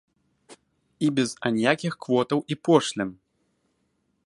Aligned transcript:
І 1.07 1.09
без 1.19 1.35
аніякіх 1.49 1.93
квотаў 2.07 2.39
і 2.55 2.59
пошлін! 2.69 3.09